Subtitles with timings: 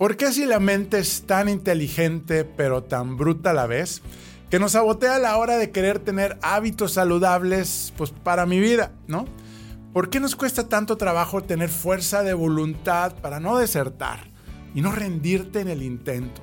[0.00, 4.00] ¿Por qué si la mente es tan inteligente pero tan bruta a la vez
[4.48, 8.92] que nos sabotea a la hora de querer tener hábitos saludables pues para mi vida,
[9.08, 9.26] ¿no?
[9.92, 14.20] ¿Por qué nos cuesta tanto trabajo tener fuerza de voluntad para no desertar
[14.74, 16.40] y no rendirte en el intento?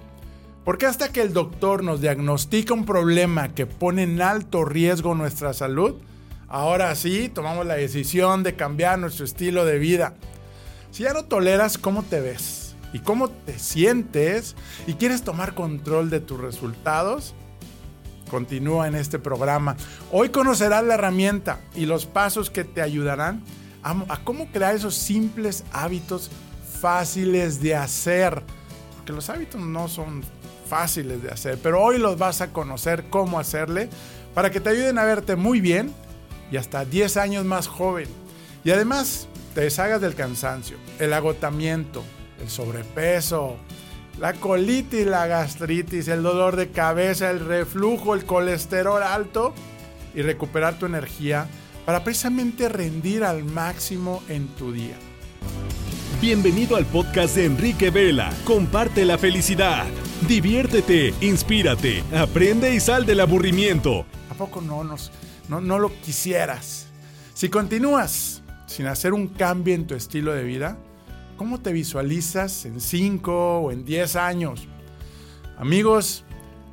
[0.63, 5.15] ¿Por qué hasta que el doctor nos diagnostica un problema que pone en alto riesgo
[5.15, 5.95] nuestra salud,
[6.47, 10.13] ahora sí tomamos la decisión de cambiar nuestro estilo de vida?
[10.91, 16.09] Si ya no toleras cómo te ves y cómo te sientes y quieres tomar control
[16.09, 17.33] de tus resultados,
[18.29, 19.75] continúa en este programa.
[20.11, 23.43] Hoy conocerás la herramienta y los pasos que te ayudarán
[23.83, 26.29] a, cómo crear esos simples hábitos
[26.81, 28.43] fáciles de hacer.
[28.95, 30.23] Porque los hábitos no son
[30.67, 33.89] fáciles de hacer, pero hoy los vas a conocer cómo hacerle
[34.33, 35.93] para que te ayuden a verte muy bien
[36.51, 38.07] y hasta 10 años más joven.
[38.63, 42.03] Y además te deshagas del cansancio, el agotamiento,
[42.41, 43.57] el sobrepeso,
[44.19, 49.53] la colitis, la gastritis, el dolor de cabeza, el reflujo, el colesterol alto
[50.15, 51.47] y recuperar tu energía
[51.85, 54.95] para precisamente rendir al máximo en tu día.
[56.19, 58.33] Bienvenido al podcast de Enrique Vela.
[58.43, 59.85] Comparte la felicidad.
[60.27, 64.05] Diviértete, inspírate, aprende y sal del aburrimiento.
[64.31, 65.11] ¿A poco no, nos,
[65.47, 66.87] no, no lo quisieras?
[67.35, 70.77] Si continúas sin hacer un cambio en tu estilo de vida,
[71.37, 74.67] ¿Cómo te visualizas en 5 o en 10 años?
[75.55, 76.23] Amigos,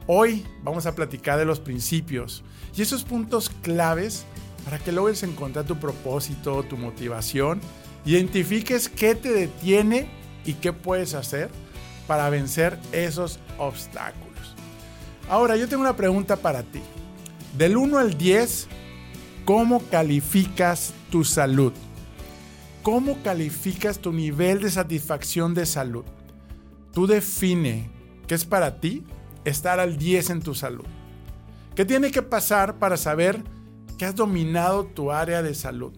[0.07, 2.43] hoy vamos a platicar de los principios
[2.75, 4.25] y esos puntos claves
[4.65, 7.61] para que logres encontrar tu propósito, tu motivación,
[8.07, 10.09] identifiques qué te detiene
[10.47, 11.51] y qué puedes hacer
[12.07, 14.55] para vencer esos obstáculos.
[15.29, 16.81] Ahora, yo tengo una pregunta para ti.
[17.59, 18.69] Del 1 al 10,
[19.45, 21.75] ¿cómo calificas tu salud?
[22.85, 26.05] ¿Cómo calificas tu nivel de satisfacción de salud?
[26.93, 27.91] Tú define
[28.27, 29.03] qué es para ti
[29.47, 30.85] estar al 10 en tu salud.
[31.75, 33.43] ¿Qué tiene que pasar para saber
[33.97, 35.95] que has dominado tu área de salud?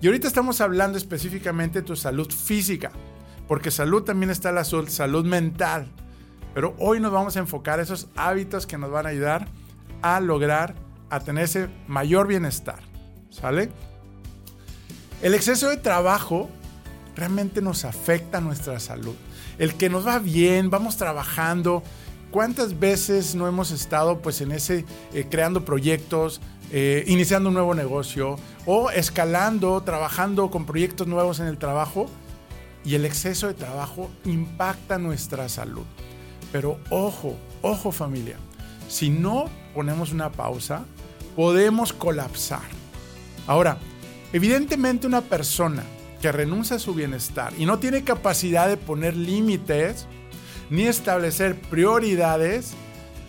[0.00, 2.90] Y ahorita estamos hablando específicamente de tu salud física,
[3.46, 5.92] porque salud también está la salud, mental.
[6.54, 9.46] Pero hoy nos vamos a enfocar esos hábitos que nos van a ayudar
[10.00, 10.74] a lograr,
[11.10, 12.80] a tener ese mayor bienestar.
[13.28, 13.70] ¿Sale?
[15.24, 16.50] El exceso de trabajo
[17.16, 19.14] realmente nos afecta nuestra salud.
[19.56, 21.82] El que nos va bien, vamos trabajando.
[22.30, 24.84] ¿Cuántas veces no hemos estado pues en ese
[25.14, 28.36] eh, creando proyectos, eh, iniciando un nuevo negocio
[28.66, 32.04] o escalando, trabajando con proyectos nuevos en el trabajo?
[32.84, 35.86] Y el exceso de trabajo impacta nuestra salud.
[36.52, 38.36] Pero ojo, ojo familia,
[38.90, 40.84] si no ponemos una pausa,
[41.34, 42.60] podemos colapsar.
[43.46, 43.78] Ahora,
[44.34, 45.84] Evidentemente una persona
[46.20, 50.08] que renuncia a su bienestar y no tiene capacidad de poner límites
[50.70, 52.72] ni establecer prioridades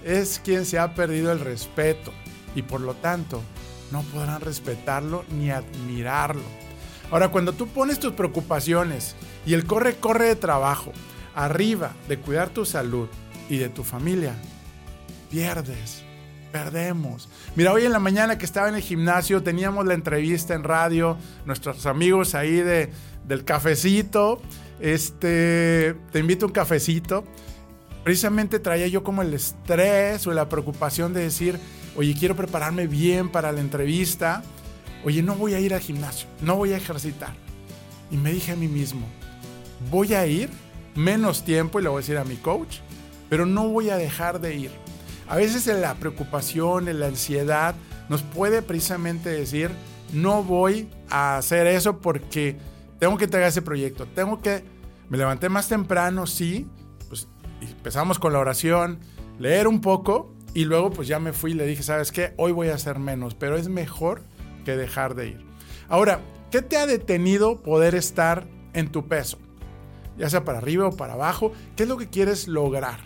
[0.03, 2.11] es quien se ha perdido el respeto
[2.55, 3.43] y por lo tanto
[3.91, 6.41] no podrán respetarlo ni admirarlo.
[7.11, 10.91] Ahora, cuando tú pones tus preocupaciones y el corre-corre de trabajo
[11.35, 13.09] arriba de cuidar tu salud
[13.47, 14.33] y de tu familia,
[15.29, 16.04] pierdes
[16.55, 17.27] perdemos.
[17.57, 21.17] Mira, hoy en la mañana que estaba en el gimnasio teníamos la entrevista en radio,
[21.45, 22.93] nuestros amigos ahí de,
[23.27, 24.41] del cafecito,
[24.79, 27.25] este, te invito a un cafecito.
[28.05, 31.59] Precisamente traía yo como el estrés o la preocupación de decir,
[31.97, 34.41] oye, quiero prepararme bien para la entrevista.
[35.03, 37.33] Oye, no voy a ir al gimnasio, no voy a ejercitar.
[38.09, 39.05] Y me dije a mí mismo,
[39.91, 40.49] voy a ir
[40.95, 42.77] menos tiempo, y le voy a decir a mi coach,
[43.27, 44.85] pero no voy a dejar de ir
[45.28, 47.75] a veces la preocupación, la ansiedad
[48.09, 49.72] nos puede precisamente decir,
[50.13, 52.58] no voy a hacer eso porque
[53.00, 54.64] tengo que entregar ese proyecto, tengo que,
[55.09, 56.68] me levanté más temprano, sí,
[57.08, 57.28] pues
[57.62, 59.00] empezamos con la oración,
[59.40, 62.34] leer un poco y luego pues ya me fui y le dije, ¿sabes qué?
[62.38, 64.24] Hoy voy a hacer menos, pero es mejor
[64.64, 65.46] que dejar de ir.
[65.90, 66.22] Ahora,
[66.52, 69.38] ¿qué te ha detenido poder estar en tu peso?
[70.18, 72.99] Ya sea para arriba o para abajo, ¿qué es lo que quieres lograr?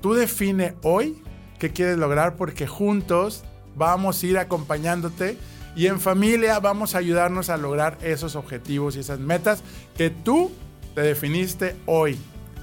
[0.00, 1.22] Tú define hoy
[1.58, 3.44] qué quieres lograr porque juntos
[3.76, 5.36] vamos a ir acompañándote
[5.76, 9.62] y en familia vamos a ayudarnos a lograr esos objetivos y esas metas
[9.96, 10.50] que tú
[10.94, 12.18] te definiste hoy.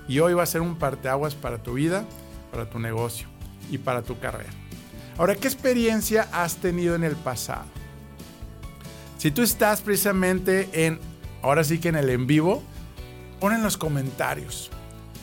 [0.07, 2.03] Y hoy va a ser un parteaguas para tu vida,
[2.51, 3.27] para tu negocio
[3.71, 4.49] y para tu carrera.
[5.17, 7.63] Ahora, ¿qué experiencia has tenido en el pasado?
[9.17, 10.99] Si tú estás precisamente en,
[11.41, 12.61] ahora sí que en el en vivo,
[13.39, 14.69] pon en los comentarios.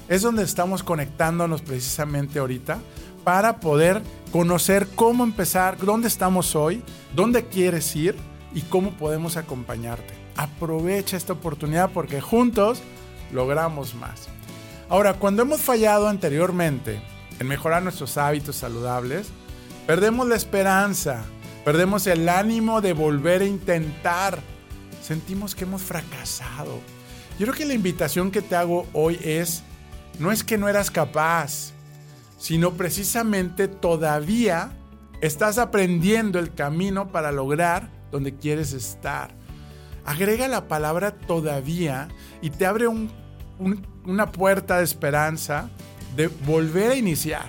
[0.09, 2.79] Es donde estamos conectándonos precisamente ahorita
[3.25, 4.03] para poder
[4.33, 6.83] conocer cómo empezar, dónde estamos hoy,
[7.15, 8.17] dónde quieres ir
[8.55, 10.15] y cómo podemos acompañarte.
[10.37, 12.83] Aprovecha esta oportunidad porque juntos
[13.33, 14.29] logramos más.
[14.89, 17.01] Ahora, cuando hemos fallado anteriormente
[17.39, 19.29] en mejorar nuestros hábitos saludables,
[19.87, 21.25] perdemos la esperanza,
[21.65, 24.39] perdemos el ánimo de volver a intentar.
[25.03, 26.81] Sentimos que hemos fracasado.
[27.39, 29.63] Yo creo que la invitación que te hago hoy es,
[30.19, 31.73] no es que no eras capaz,
[32.43, 34.73] sino precisamente todavía
[35.21, 39.33] estás aprendiendo el camino para lograr donde quieres estar.
[40.05, 42.09] Agrega la palabra todavía
[42.41, 45.71] y te abre una puerta de esperanza
[46.17, 47.47] de volver a iniciar.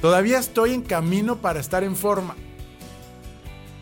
[0.00, 2.36] Todavía estoy en camino para estar en forma.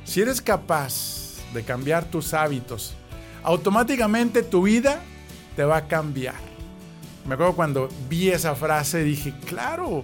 [0.04, 2.94] Si eres capaz de cambiar tus hábitos,
[3.42, 5.02] automáticamente tu vida
[5.54, 6.48] te va a cambiar.
[7.26, 10.02] Me acuerdo cuando vi esa frase, dije, claro,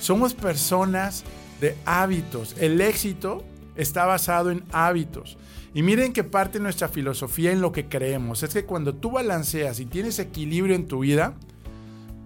[0.00, 1.24] somos personas
[1.60, 2.56] de hábitos.
[2.58, 3.44] El éxito
[3.76, 5.36] está basado en hábitos.
[5.74, 8.42] Y miren que parte de nuestra filosofía en lo que creemos.
[8.42, 11.34] Es que cuando tú balanceas y tienes equilibrio en tu vida,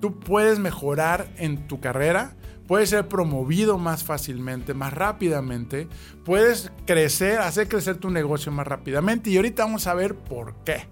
[0.01, 2.37] tú puedes mejorar en tu carrera,
[2.67, 5.89] puedes ser promovido más fácilmente, más rápidamente,
[6.25, 9.31] puedes crecer, hacer crecer tu negocio más rápidamente.
[9.31, 10.87] Y ahorita vamos a ver por qué.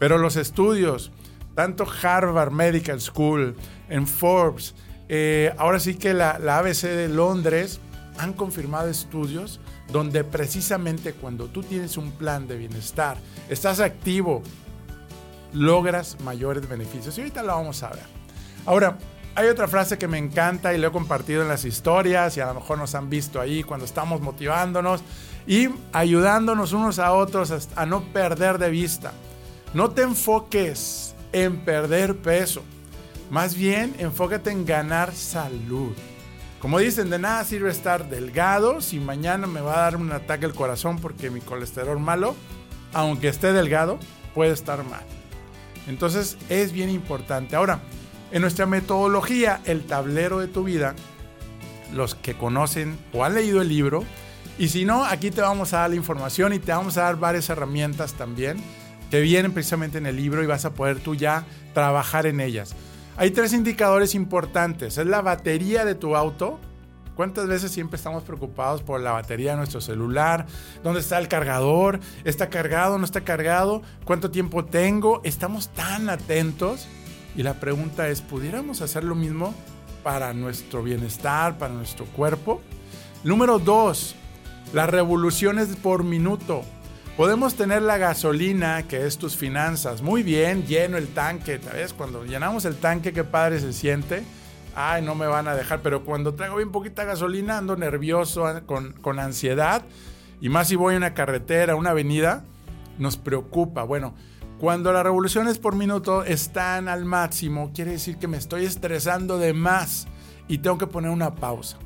[0.00, 1.12] Pero los estudios,
[1.54, 3.54] tanto Harvard Medical School,
[3.88, 4.74] en Forbes,
[5.14, 7.80] eh, ahora sí que la, la ABC de Londres
[8.16, 9.60] han confirmado estudios
[9.92, 13.18] donde precisamente cuando tú tienes un plan de bienestar,
[13.50, 14.42] estás activo,
[15.52, 17.18] logras mayores beneficios.
[17.18, 18.04] Y ahorita lo vamos a ver.
[18.64, 18.96] Ahora,
[19.34, 22.46] hay otra frase que me encanta y lo he compartido en las historias y a
[22.46, 25.02] lo mejor nos han visto ahí cuando estamos motivándonos
[25.46, 29.12] y ayudándonos unos a otros a no perder de vista.
[29.74, 32.62] No te enfoques en perder peso.
[33.32, 35.94] Más bien, enfócate en ganar salud.
[36.60, 40.44] Como dicen, de nada sirve estar delgado si mañana me va a dar un ataque
[40.44, 42.36] al corazón porque mi colesterol malo,
[42.92, 43.98] aunque esté delgado,
[44.34, 45.00] puede estar mal.
[45.88, 47.56] Entonces es bien importante.
[47.56, 47.80] Ahora,
[48.32, 50.94] en nuestra metodología, el tablero de tu vida,
[51.90, 54.04] los que conocen o han leído el libro,
[54.58, 57.16] y si no, aquí te vamos a dar la información y te vamos a dar
[57.16, 58.58] varias herramientas también
[59.10, 62.76] que vienen precisamente en el libro y vas a poder tú ya trabajar en ellas.
[63.22, 64.98] Hay tres indicadores importantes.
[64.98, 66.58] Es la batería de tu auto.
[67.14, 70.46] ¿Cuántas veces siempre estamos preocupados por la batería de nuestro celular?
[70.82, 72.00] ¿Dónde está el cargador?
[72.24, 72.98] ¿Está cargado?
[72.98, 73.82] ¿No está cargado?
[74.04, 75.20] ¿Cuánto tiempo tengo?
[75.22, 76.88] Estamos tan atentos.
[77.36, 79.54] Y la pregunta es, ¿pudiéramos hacer lo mismo
[80.02, 82.60] para nuestro bienestar, para nuestro cuerpo?
[83.22, 84.16] Número dos,
[84.72, 86.62] las revoluciones por minuto.
[87.16, 91.92] Podemos tener la gasolina, que es tus finanzas, muy bien, lleno el tanque, ¿sabes?
[91.92, 94.22] Cuando llenamos el tanque, qué padre se siente.
[94.74, 98.94] Ay, no me van a dejar, pero cuando traigo bien poquita gasolina, ando nervioso, con,
[98.94, 99.82] con ansiedad,
[100.40, 102.44] y más si voy a una carretera, una avenida,
[102.98, 103.82] nos preocupa.
[103.82, 104.14] Bueno,
[104.58, 109.52] cuando las revoluciones por minuto están al máximo, quiere decir que me estoy estresando de
[109.52, 110.06] más
[110.48, 111.76] y tengo que poner una pausa.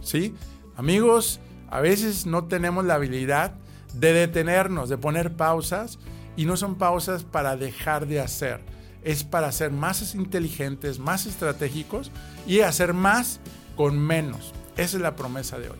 [0.00, 0.32] ¿Sí?
[0.76, 1.40] Amigos,
[1.70, 3.56] a veces no tenemos la habilidad
[3.98, 5.98] de detenernos, de poner pausas,
[6.36, 8.60] y no son pausas para dejar de hacer,
[9.02, 12.10] es para ser más inteligentes, más estratégicos
[12.46, 13.40] y hacer más
[13.74, 14.52] con menos.
[14.76, 15.78] Esa es la promesa de hoy.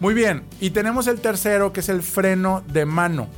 [0.00, 3.28] Muy bien, y tenemos el tercero que es el freno de mano.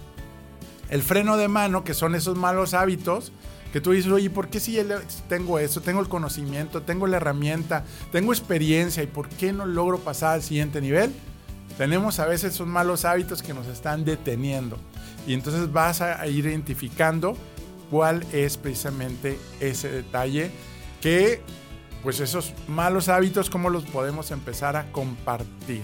[0.88, 3.32] El freno de mano, que son esos malos hábitos,
[3.72, 4.78] que tú dices, oye, ¿por qué si
[5.28, 5.82] tengo eso?
[5.82, 10.42] Tengo el conocimiento, tengo la herramienta, tengo experiencia, ¿y por qué no logro pasar al
[10.42, 11.12] siguiente nivel?
[11.78, 14.78] Tenemos a veces esos malos hábitos que nos están deteniendo.
[15.26, 17.36] Y entonces vas a ir identificando
[17.90, 20.50] cuál es precisamente ese detalle
[21.00, 21.40] que,
[22.02, 25.82] pues esos malos hábitos, cómo los podemos empezar a compartir.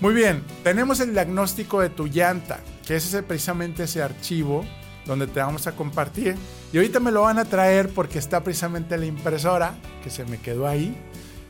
[0.00, 4.64] Muy bien, tenemos el diagnóstico de tu llanta, que es ese, precisamente ese archivo
[5.06, 6.36] donde te vamos a compartir.
[6.72, 10.38] Y ahorita me lo van a traer porque está precisamente la impresora que se me
[10.38, 10.96] quedó ahí.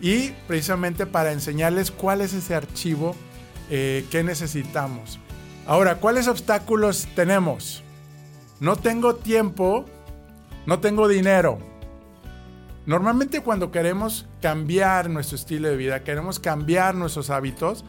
[0.01, 3.15] Y precisamente para enseñarles cuál es ese archivo
[3.71, 5.19] eh, qué necesitamos.
[5.67, 7.83] Ahora, ¿cuáles obstáculos tenemos?
[8.59, 9.87] No tengo tiempo,
[10.67, 11.59] no tengo dinero.
[12.87, 17.85] Normalmente cuando queremos cambiar nuestro estilo de vida, queremos cambiar nuestros hábitos,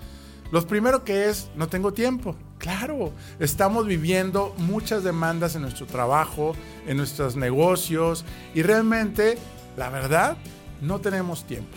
[0.51, 2.35] lo primero que es, no tengo tiempo.
[2.59, 6.53] Claro, estamos viviendo muchas demandas en nuestro trabajo,
[6.85, 9.37] en nuestros negocios y realmente,
[9.77, 10.37] la verdad,
[10.81, 11.75] no tenemos tiempo.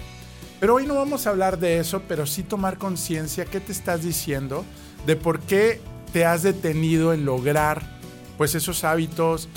[0.64, 4.02] Pero hoy no vamos a hablar de eso, pero sí tomar conciencia qué te estás
[4.02, 4.64] diciendo
[5.06, 7.82] de por qué te has detenido en lograr
[8.38, 9.50] pues esos hábitos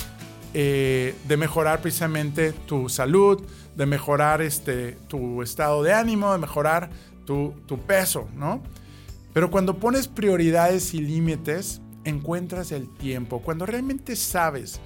[0.52, 3.42] eh, de mejorar precisamente tu salud,
[3.74, 6.90] de mejorar este, tu estado de ánimo, de mejorar
[7.24, 8.62] tu, tu peso, ¿no?
[9.32, 13.40] Pero cuando pones prioridades y límites, encuentras el tiempo.
[13.40, 14.78] Cuando realmente sabes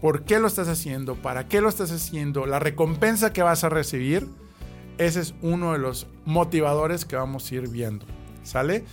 [0.00, 3.70] por qué lo estás haciendo, para qué lo estás haciendo, la recompensa que vas a
[3.70, 4.28] recibir,
[4.98, 8.06] ese es uno de los motivadores que vamos a ir viendo.
[8.42, 8.84] ¿Sale?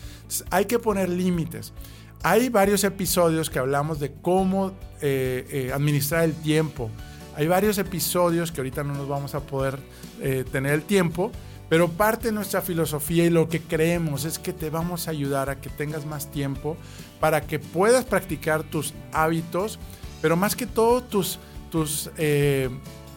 [0.50, 1.74] hay que poner límites.
[2.24, 6.90] Hay varios episodios que hablamos de cómo eh, eh, administrar el tiempo.
[7.36, 9.80] Hay varios episodios que ahorita no nos vamos a poder
[10.22, 11.32] eh, tener el tiempo,
[11.68, 15.50] pero parte de nuestra filosofía y lo que creemos es que te vamos a ayudar
[15.50, 16.78] a que tengas más tiempo
[17.20, 19.80] para que puedas practicar tus hábitos
[20.22, 21.40] pero más que todo tus,
[21.72, 22.12] tus,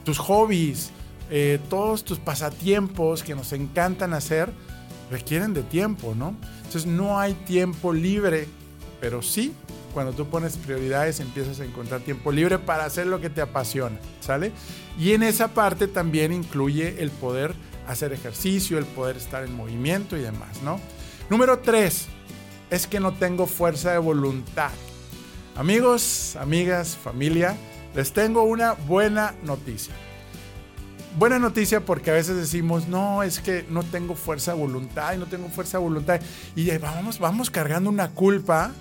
[0.05, 0.91] tus hobbies,
[1.31, 4.51] eh, todos tus pasatiempos que nos encantan hacer,
[5.11, 6.37] requieren de tiempo, ¿no?
[6.59, 8.49] Entonces no hay tiempo libre,
[9.01, 9.53] pero sí,
[9.93, 13.99] cuando tú pones prioridades empiezas a encontrar tiempo libre para hacer lo que te apasiona,
[14.21, 14.53] ¿sale?
[14.99, 17.55] Y en esa parte también incluye el poder
[17.87, 20.81] hacer ejercicio, el poder estar en movimiento y demás, ¿no?
[21.31, 22.07] Número tres,
[22.71, 24.73] es que no tengo fuerza de voluntad.
[25.57, 27.57] Amigos, amigas, familia,
[27.95, 29.95] les tengo una buena noticia.
[31.17, 35.19] Buena noticia porque a veces decimos, no, es que no tengo fuerza de voluntad y
[35.19, 36.21] no tengo fuerza de voluntad.
[36.57, 38.73] Y vamos, vamos cargando una culpa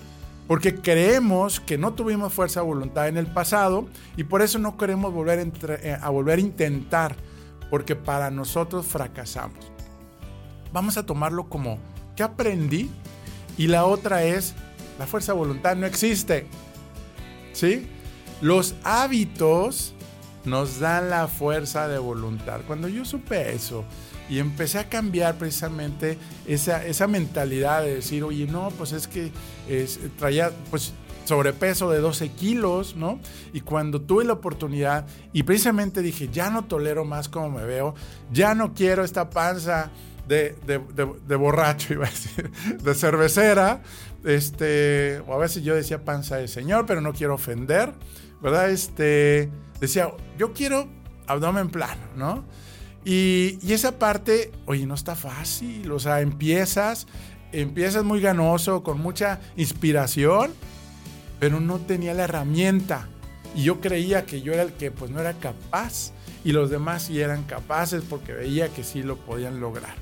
[0.47, 3.87] porque creemos que no tuvimos fuerza de voluntad en el pasado
[4.17, 7.15] y por eso no queremos volver a, eh, a volver a intentar,
[7.69, 9.71] porque para nosotros fracasamos.
[10.71, 11.77] Vamos a tomarlo como,
[12.15, 12.89] ¿qué aprendí?
[13.59, 14.55] Y la otra es,
[14.97, 16.47] la fuerza de voluntad no existe.
[17.53, 17.87] ¿Sí?
[18.41, 19.93] Los hábitos
[20.45, 22.61] nos dan la fuerza de voluntad.
[22.67, 23.85] Cuando yo supe eso
[24.29, 29.31] y empecé a cambiar precisamente esa, esa mentalidad de decir, oye, no, pues es que
[30.17, 30.93] traía pues,
[31.25, 33.19] sobrepeso de 12 kilos, ¿no?
[33.53, 37.95] Y cuando tuve la oportunidad y precisamente dije, ya no tolero más como me veo,
[38.31, 39.91] ya no quiero esta panza
[40.27, 43.81] de, de borracho, iba a decir, de cervecera,
[44.23, 47.93] este, o a veces yo decía panza de señor, pero no quiero ofender,
[48.41, 48.69] ¿verdad?
[48.69, 50.87] Este, decía, yo quiero
[51.27, 52.43] abdomen plano, ¿no?
[53.05, 57.07] Y, esa parte, oye, no está fácil, o sea, empiezas,
[57.51, 60.53] empiezas muy ganoso, con mucha inspiración,
[61.39, 63.07] pero no tenía la herramienta.
[63.55, 66.11] Y yo creía que yo era el que pues no era capaz
[66.43, 69.95] y los demás sí eran capaces porque veía que sí lo podían lograr.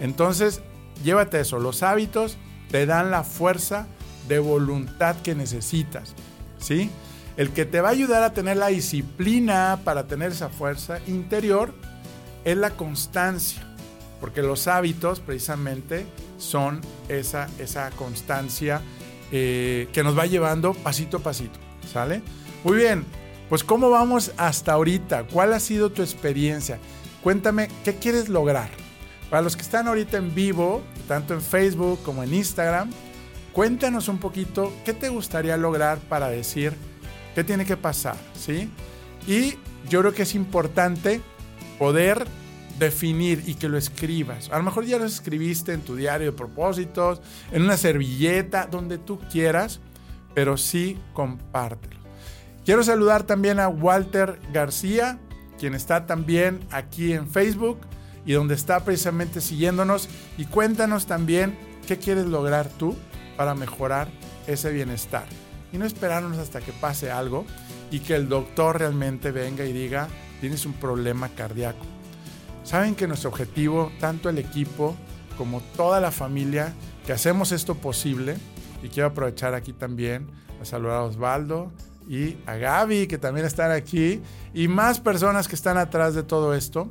[0.00, 0.60] Entonces,
[1.04, 2.36] llévate eso, los hábitos
[2.70, 3.86] te dan la fuerza
[4.28, 6.14] de voluntad que necesitas,
[6.58, 6.90] ¿sí?
[7.36, 11.72] El que te va a ayudar a tener la disciplina para tener esa fuerza interior
[12.44, 13.62] es la constancia,
[14.20, 16.06] porque los hábitos precisamente
[16.38, 18.80] son esa, esa constancia
[19.32, 21.58] eh, que nos va llevando pasito a pasito,
[21.92, 22.22] ¿sale?
[22.64, 23.04] Muy bien,
[23.48, 25.24] pues ¿cómo vamos hasta ahorita?
[25.24, 26.78] ¿Cuál ha sido tu experiencia?
[27.22, 28.70] Cuéntame, ¿qué quieres lograr?
[29.28, 32.90] Para los que están ahorita en vivo, tanto en Facebook como en Instagram,
[33.52, 36.74] cuéntanos un poquito qué te gustaría lograr para decir
[37.34, 38.70] qué tiene que pasar, ¿sí?
[39.26, 39.54] Y
[39.88, 41.20] yo creo que es importante
[41.78, 42.26] poder
[42.78, 44.50] definir y que lo escribas.
[44.50, 47.20] A lo mejor ya lo escribiste en tu diario de propósitos,
[47.52, 49.80] en una servilleta, donde tú quieras,
[50.34, 52.00] pero sí compártelo.
[52.64, 55.18] Quiero saludar también a Walter García,
[55.58, 57.78] quien está también aquí en Facebook
[58.24, 60.08] y donde está precisamente siguiéndonos.
[60.38, 61.56] Y cuéntanos también
[61.86, 62.96] qué quieres lograr tú
[63.36, 64.08] para mejorar
[64.46, 65.24] ese bienestar.
[65.72, 67.46] Y no esperarnos hasta que pase algo
[67.90, 70.08] y que el doctor realmente venga y diga,
[70.40, 71.84] tienes un problema cardíaco.
[72.64, 74.96] Saben que nuestro objetivo, tanto el equipo
[75.38, 76.74] como toda la familia,
[77.06, 78.36] que hacemos esto posible,
[78.82, 80.26] y quiero aprovechar aquí también
[80.60, 81.72] a saludar a Osvaldo
[82.08, 84.20] y a Gaby, que también están aquí,
[84.52, 86.90] y más personas que están atrás de todo esto,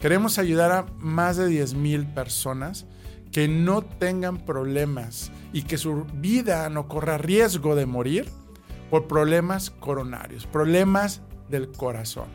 [0.00, 2.84] Queremos ayudar a más de 10.000 personas
[3.36, 8.30] que no tengan problemas y que su vida no corra riesgo de morir
[8.88, 12.28] por problemas coronarios, problemas del corazón.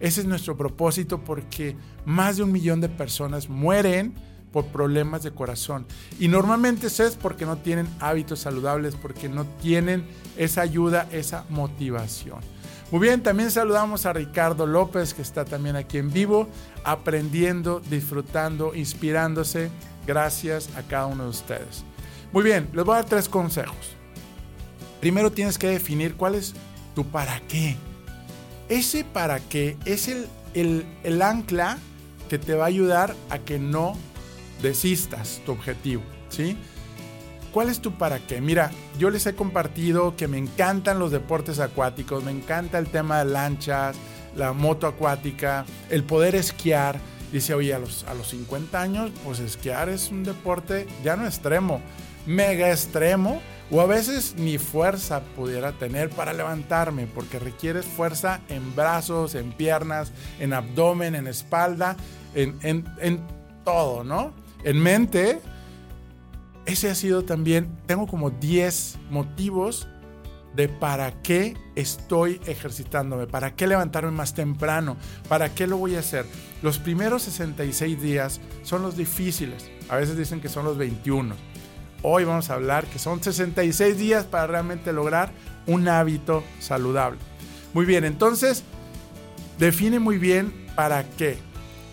[0.00, 4.14] Ese es nuestro propósito porque más de un millón de personas mueren
[4.50, 5.84] por problemas de corazón.
[6.18, 10.06] Y normalmente es porque no tienen hábitos saludables, porque no tienen
[10.38, 12.38] esa ayuda, esa motivación.
[12.90, 16.48] Muy bien, también saludamos a Ricardo López, que está también aquí en vivo,
[16.82, 19.70] aprendiendo, disfrutando, inspirándose.
[20.06, 21.84] Gracias a cada uno de ustedes.
[22.32, 23.96] Muy bien, les voy a dar tres consejos.
[25.00, 26.54] Primero tienes que definir cuál es
[26.94, 27.76] tu para qué.
[28.68, 31.78] Ese para qué es el, el, ancla
[32.28, 33.96] que te va a ayudar a que no
[34.62, 36.56] desistas tu objetivo, ¿sí?
[37.52, 38.40] ¿Cuál es tu para qué?
[38.40, 43.20] Mira, yo les he compartido que me encantan los deportes acuáticos, me encanta el tema
[43.20, 43.96] de lanchas,
[44.34, 46.98] la moto acuática, el poder esquiar.
[47.32, 51.26] Dice, oye, a los, a los 50 años, pues esquiar es un deporte ya no
[51.26, 51.80] extremo,
[52.26, 53.40] mega extremo
[53.70, 59.52] o a veces ni fuerza pudiera tener para levantarme, porque requiere fuerza en brazos, en
[59.52, 61.96] piernas, en abdomen, en espalda,
[62.34, 63.20] en, en
[63.64, 64.32] todo, ¿no?
[64.62, 65.40] En mente,
[66.64, 69.88] ese ha sido también, tengo como 10 motivos
[70.56, 74.96] de para qué estoy ejercitándome, para qué levantarme más temprano,
[75.28, 76.24] para qué lo voy a hacer.
[76.62, 81.34] Los primeros 66 días son los difíciles, a veces dicen que son los 21.
[82.02, 85.30] Hoy vamos a hablar que son 66 días para realmente lograr
[85.66, 87.18] un hábito saludable.
[87.74, 88.64] Muy bien, entonces
[89.58, 91.38] define muy bien para qué.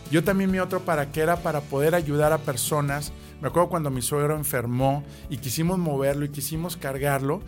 [0.09, 3.11] Yo también mi otro para qué era para poder ayudar a personas.
[3.41, 7.41] Me acuerdo cuando mi suegro enfermó y quisimos moverlo y quisimos cargarlo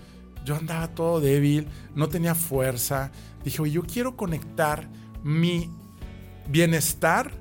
[0.45, 3.11] yo andaba todo débil, no tenía fuerza.
[3.43, 4.87] Dije, yo quiero conectar
[5.23, 5.69] mi
[6.47, 7.31] bienestar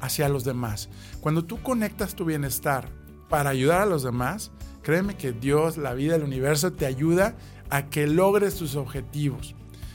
[0.00, 0.90] hacia los demás.
[1.20, 2.88] Cuando tú conectas tu bienestar
[3.28, 7.36] para ayudar a los demás, créeme que Dios, la vida, el universo te ayuda
[7.70, 9.54] a que logres tus objetivos.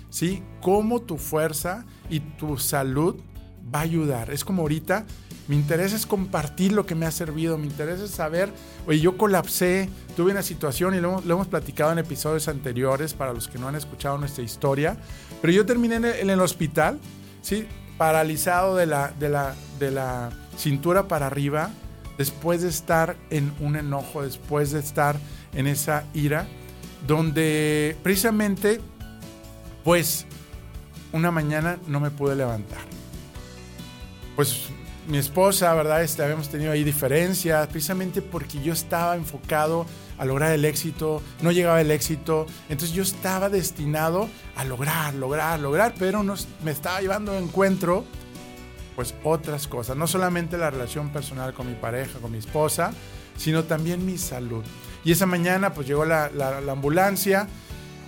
[0.10, 0.42] ¿Sí?
[0.62, 3.18] Cómo tu fuerza y tu salud
[3.74, 4.32] va a ayudar.
[4.32, 5.06] Es como ahorita
[5.48, 7.58] mi interés es compartir lo que me ha servido.
[7.58, 8.52] Mi interés es saber,
[8.86, 13.48] oye, yo colapsé, tuve una situación y lo hemos, platicado en episodios anteriores para los
[13.48, 14.98] que no han escuchado nuestra historia.
[15.42, 17.00] Pero yo terminé en el, hospital,
[17.42, 17.66] ¿sí?
[17.98, 21.72] Paralizado de la, de, la, de la cintura para arriba,
[22.18, 25.18] después de estar en un enojo, después de estar
[25.54, 26.46] en esa ira,
[27.08, 28.82] donde precisamente,
[29.86, 30.26] pues,
[31.14, 32.80] una mañana no me pude levantar.
[34.36, 34.70] Pues
[35.08, 36.04] mi esposa, ¿verdad?
[36.04, 39.86] Este, habíamos tenido ahí diferencias, precisamente porque yo estaba enfocado
[40.18, 45.60] a lograr el éxito, no llegaba el éxito, entonces yo estaba destinado a lograr, lograr,
[45.60, 46.24] lograr, pero
[46.64, 48.04] me estaba llevando de encuentro
[48.96, 52.92] pues otras cosas, no solamente la relación personal con mi pareja, con mi esposa,
[53.38, 54.64] sino también mi salud.
[55.04, 57.48] Y esa mañana pues llegó la, la ambulancia,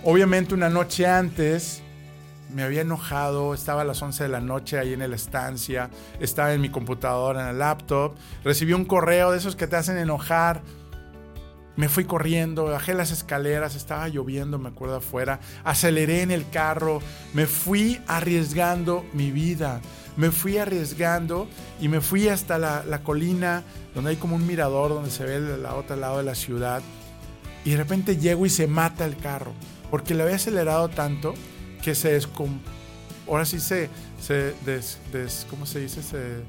[0.04, 1.84] obviamente una noche antes
[2.50, 5.90] me había enojado, estaba a las 11 de la noche ahí en la estancia,
[6.20, 9.98] estaba en mi computadora, en el laptop, recibí un correo de esos que te hacen
[9.98, 10.62] enojar.
[11.76, 17.00] Me fui corriendo, bajé las escaleras, estaba lloviendo, me acuerdo afuera, aceleré en el carro,
[17.34, 19.80] me fui arriesgando mi vida,
[20.18, 21.48] me fui arriesgando
[21.80, 23.64] y me fui hasta la, la colina
[23.96, 26.82] donde hay como un mirador donde se ve el, otro lado de la ciudad
[27.64, 29.54] y de repente llego y se mata el carro
[29.90, 31.34] porque le había acelerado tanto
[31.82, 32.60] que se descom
[33.30, 33.90] ahora sí se,
[34.20, 36.02] se des, ¿cómo se dice?
[36.02, 36.44] Se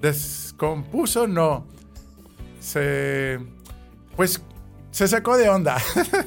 [0.00, 1.64] descompuso, no.
[2.60, 3.38] Se,
[4.16, 4.42] pues,
[4.90, 5.78] se sacó de onda.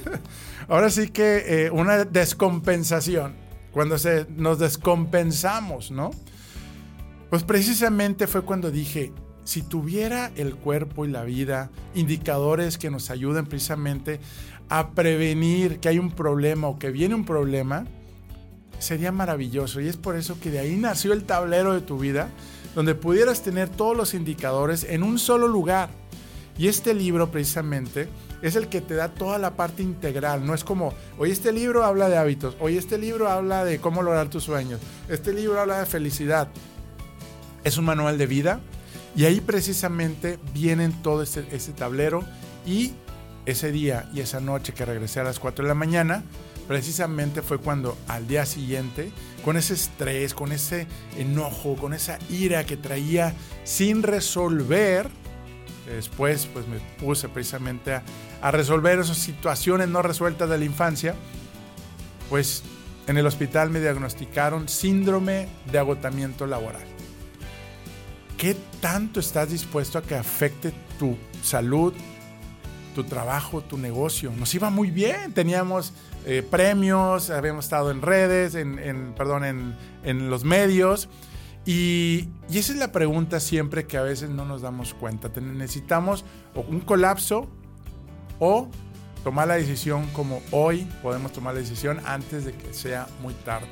[0.67, 3.35] ahora sí que eh, una descompensación,
[3.71, 6.11] cuando se, nos descompensamos, ¿no?
[7.29, 9.11] Pues precisamente fue cuando dije,
[9.43, 14.19] si tuviera el cuerpo y la vida indicadores que nos ayuden precisamente
[14.69, 17.85] a prevenir que hay un problema o que viene un problema,
[18.83, 19.81] sería maravilloso.
[19.81, 22.29] Y es por eso que de ahí nació el tablero de tu vida,
[22.75, 25.89] donde pudieras tener todos los indicadores en un solo lugar.
[26.57, 28.07] Y este libro precisamente
[28.43, 30.45] es el que te da toda la parte integral.
[30.45, 34.03] No es como, hoy este libro habla de hábitos, hoy este libro habla de cómo
[34.03, 36.49] lograr tus sueños, este libro habla de felicidad.
[37.63, 38.59] Es un manual de vida
[39.15, 42.23] y ahí precisamente vienen todo ese, ese tablero
[42.65, 42.93] y
[43.45, 46.23] ese día y esa noche que regresé a las 4 de la mañana,
[46.67, 49.11] precisamente fue cuando al día siguiente,
[49.43, 55.09] con ese estrés, con ese enojo, con esa ira que traía sin resolver,
[55.87, 58.03] después pues me puse precisamente a,
[58.41, 61.15] a resolver esas situaciones no resueltas de la infancia,
[62.29, 62.63] pues
[63.07, 66.83] en el hospital me diagnosticaron síndrome de agotamiento laboral.
[68.37, 71.93] ¿Qué tanto estás dispuesto a que afecte tu salud,
[72.93, 74.31] tu trabajo, tu negocio?
[74.37, 75.93] Nos iba muy bien, teníamos
[76.25, 81.09] eh, premios, habíamos estado en redes, en, perdón, en, los medios.
[81.65, 85.29] Y, esa es la pregunta siempre que a veces no nos damos cuenta.
[85.39, 86.25] Necesitamos
[86.55, 87.49] un colapso
[88.39, 88.69] o
[89.23, 93.67] tomar la decisión como hoy podemos tomar la decisión antes de que sea muy tarde.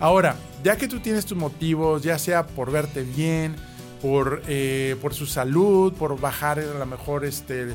[0.00, 3.56] Ahora, ya que tú tienes tus motivos, ya sea por verte bien,
[4.02, 7.68] por, eh, por su salud, por bajar a lo mejor este,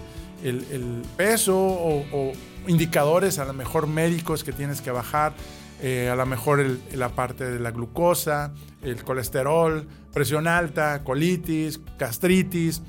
[0.43, 2.32] el, peso o,
[2.67, 5.34] indicadores a lo mejor médicos que tienes que bajar,
[5.82, 12.82] eh, a lo mejor la parte de la glucosa, el colesterol, presión alta, colitis, gastritis,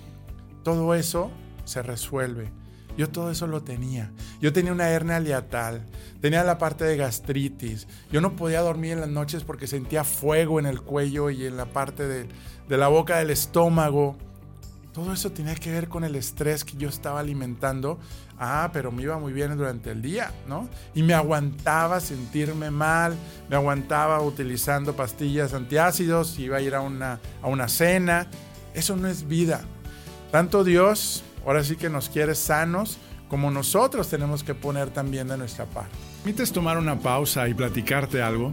[0.62, 1.30] todo eso
[1.64, 2.52] se resuelve.
[2.96, 4.12] Yo todo eso lo tenía.
[4.40, 5.86] Yo tenía una hernia aliatal,
[6.20, 7.86] tenía la parte de gastritis.
[8.12, 11.56] Yo no podía dormir en las noches porque sentía fuego en el cuello y en
[11.56, 12.26] la parte de,
[12.68, 14.18] de la boca del estómago.
[14.92, 17.98] Todo eso tenía que ver con el estrés que yo estaba alimentando.
[18.38, 20.68] Ah, pero me iba muy bien durante el día, ¿no?
[20.94, 23.14] Y me aguantaba sentirme mal,
[23.48, 28.26] me aguantaba utilizando pastillas antiácidos, iba a ir a una, a una cena.
[28.74, 29.60] Eso no es vida.
[30.32, 32.98] Tanto Dios, ahora sí que nos quiere sanos,
[33.28, 35.96] como nosotros tenemos que poner también de nuestra parte.
[36.24, 38.52] ¿Permites tomar una pausa y platicarte algo?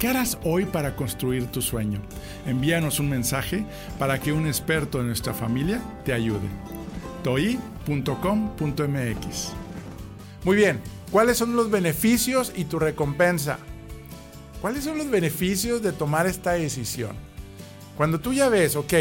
[0.00, 2.00] ¿Qué harás hoy para construir tu sueño?
[2.46, 3.66] Envíanos un mensaje
[3.98, 6.48] para que un experto de nuestra familia te ayude.
[7.22, 8.08] toi.com.mx
[10.42, 13.58] Muy bien, ¿cuáles son los beneficios y tu recompensa?
[14.62, 17.14] ¿Cuáles son los beneficios de tomar esta decisión?
[17.98, 18.94] Cuando tú ya ves, ok,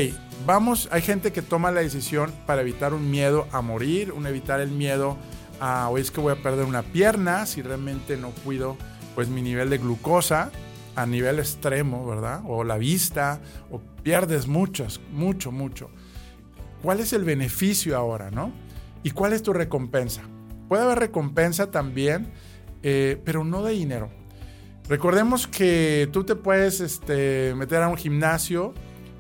[0.45, 4.59] vamos, hay gente que toma la decisión para evitar un miedo a morir, un evitar
[4.59, 5.15] el miedo
[5.62, 8.75] a, o es que voy a perder una pierna si realmente no cuido
[9.15, 10.51] pues mi nivel de glucosa
[11.01, 12.41] a nivel extremo, ¿verdad?
[12.47, 15.89] O la vista, o pierdes muchas, mucho, mucho.
[16.81, 18.51] ¿Cuál es el beneficio ahora, no?
[19.03, 20.21] ¿Y cuál es tu recompensa?
[20.67, 22.31] Puede haber recompensa también,
[22.83, 24.09] eh, pero no de dinero.
[24.88, 28.73] Recordemos que tú te puedes este, meter a un gimnasio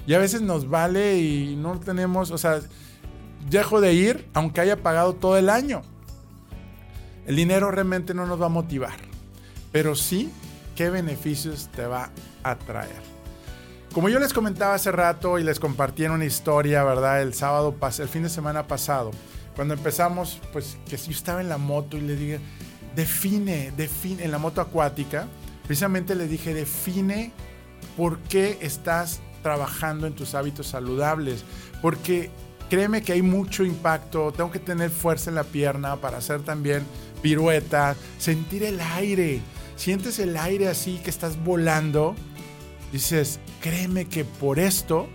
[0.07, 2.59] y a veces nos vale y no tenemos, o sea,
[3.49, 5.81] dejo de ir aunque haya pagado todo el año.
[7.27, 8.97] El dinero realmente no nos va a motivar,
[9.71, 10.31] pero sí
[10.79, 12.09] qué beneficios te va
[12.41, 13.01] a traer.
[13.91, 17.21] Como yo les comentaba hace rato y les compartí en una historia, ¿verdad?
[17.21, 19.11] El sábado, el fin de semana pasado,
[19.57, 22.39] cuando empezamos, pues que yo estaba en la moto y le dije,
[22.95, 25.27] define, define, en la moto acuática,
[25.65, 27.33] precisamente le dije, define
[27.97, 31.43] por qué estás trabajando en tus hábitos saludables,
[31.81, 32.31] porque
[32.69, 36.85] créeme que hay mucho impacto, tengo que tener fuerza en la pierna para hacer también
[37.21, 39.41] piruetas, sentir el aire,
[39.79, 42.13] sientes el aire así que estás volando,
[42.91, 45.07] dices, créeme que por esto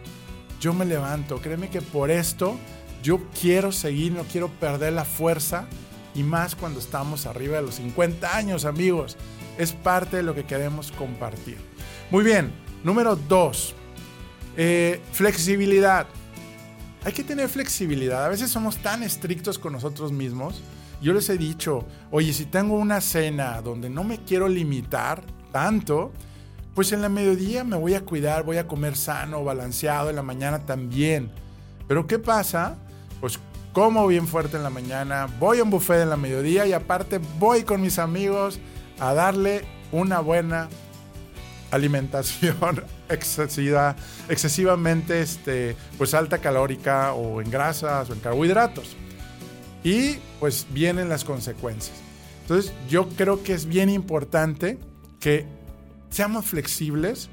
[0.61, 2.59] yo me levanto, créeme que por esto
[3.03, 5.67] yo quiero seguir, no quiero perder la fuerza
[6.15, 9.19] y más cuando estamos arriba de los 50 años, amigos.
[9.59, 11.59] Es parte de lo que queremos compartir.
[12.11, 13.75] Muy bien, número 2
[14.57, 16.07] eh, flexibilidad.
[17.05, 18.25] Hay que tener flexibilidad.
[18.25, 20.63] A veces somos tan estrictos con nosotros mismos.
[21.05, 26.13] Yo les he dicho, oye, si tengo una cena donde no me quiero limitar tanto,
[26.75, 30.23] pues en la mediodía me voy a cuidar, voy a comer sano, balanceado, en la
[30.23, 31.31] mañana también.
[31.87, 32.79] Pero ¿qué pasa?
[33.21, 33.39] Pues
[33.75, 37.21] como bien fuerte en la mañana, voy a un buffet en la mediodía y aparte
[37.39, 38.59] voy con mis amigos
[38.99, 40.71] a darle una buena
[41.71, 43.95] alimentación excesiva,
[44.31, 48.97] excesivamente este, pues alta calórica o en grasas o en carbohidratos.
[49.85, 51.97] Y pues vienen las consecuencias.
[52.43, 54.79] Entonces yo creo que es bien importante
[55.21, 55.47] que
[56.11, 57.31] seamos flexibles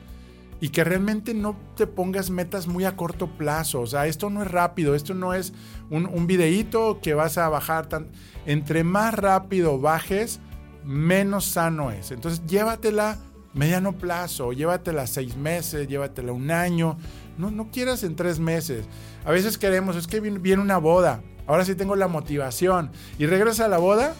[0.59, 3.81] y que realmente no te pongas metas muy a corto plazo.
[3.81, 5.53] O sea, esto no es rápido, esto no es
[5.89, 8.09] un, un videíto que vas a bajar tan...
[8.45, 10.39] Entre más rápido bajes,
[10.85, 12.11] menos sano es.
[12.11, 13.17] Entonces llévatela
[13.53, 16.97] mediano plazo, llévatela seis meses, llévatela un año,
[17.37, 18.85] no, no quieras en tres meses.
[19.25, 23.65] A veces queremos, es que viene una boda, ahora sí tengo la motivación y regresa
[23.65, 24.15] a la boda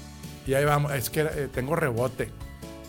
[0.46, 2.30] y ahí vamos, es que eh, tengo rebote.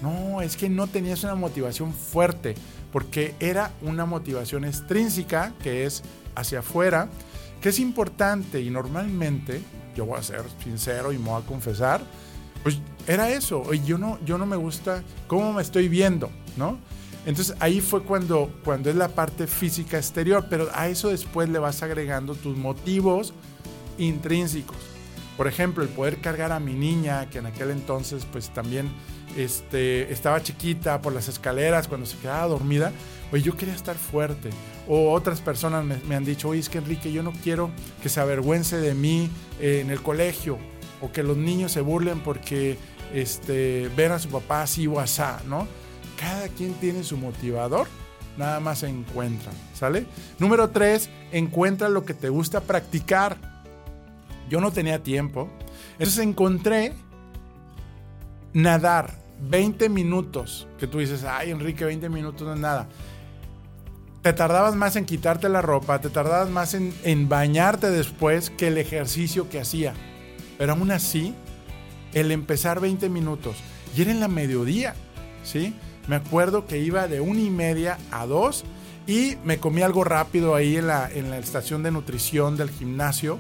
[0.01, 2.55] No, es que no tenías una motivación fuerte,
[2.91, 6.03] porque era una motivación extrínseca, que es
[6.35, 7.09] hacia afuera,
[7.61, 9.63] que es importante y normalmente,
[9.95, 12.01] yo voy a ser sincero y me voy a confesar,
[12.65, 13.73] pues era eso.
[13.73, 16.79] Yo no, yo no me gusta cómo me estoy viendo, ¿no?
[17.25, 21.61] Entonces ahí fue cuando, cuando es la parte física exterior, pero a eso después le
[21.61, 23.33] vas agregando tus motivos
[23.99, 24.77] intrínsecos.
[25.37, 28.91] Por ejemplo, el poder cargar a mi niña, que en aquel entonces pues también
[29.37, 32.93] este, estaba chiquita por las escaleras cuando se quedaba dormida,
[33.33, 34.51] oye, yo quería estar fuerte.
[34.89, 37.71] O otras personas me, han dicho, oye, es que Enrique, yo no quiero
[38.03, 40.59] que se avergüence de mí eh, en el colegio
[41.01, 42.79] o que los niños se burlen porque
[43.13, 45.67] este, ven a su papá así o asá, ¿no?
[46.17, 47.89] Cada quien tiene su motivador,
[48.37, 50.07] nada más se encuentran, ¿sale?
[50.39, 53.52] Número tres, encuentra lo que te gusta practicar.
[54.49, 55.49] Yo no tenía tiempo
[55.93, 56.95] Entonces encontré
[58.53, 62.89] nadar 20 minutos, que tú dices, ay Enrique, 20 minutos no es nada.
[64.23, 68.79] Te tardabas más en quitarte la ropa, te tardabas más en, bañarte después que el
[68.79, 69.95] ejercicio que hacía.
[70.59, 71.35] Pero aún así,
[72.15, 73.57] el empezar 20 minutos,
[73.97, 74.95] y era en la mediodía,
[75.43, 75.75] ¿sí?
[76.07, 78.65] Me acuerdo que iba de una y media a dos
[79.07, 83.39] y me comí algo rápido ahí en la, en la estación de nutrición del gimnasio.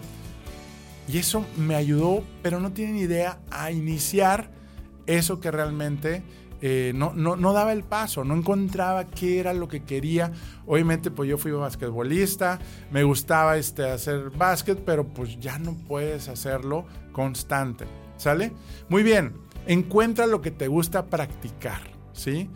[1.08, 4.50] Y eso me ayudó, pero no tienen idea, a iniciar
[5.06, 6.22] eso que realmente
[6.64, 10.30] eh, no, no, daba el paso, no encontraba qué era lo que quería.
[10.64, 12.60] Obviamente, pues yo fui basquetbolista,
[12.92, 17.86] me gustaba este, hacer básquet, pero pues ya no puedes hacerlo constante,
[18.16, 18.52] ¿sale?
[18.88, 19.32] Muy bien,
[19.66, 22.48] encuentra lo que te gusta practicar, ¿sí?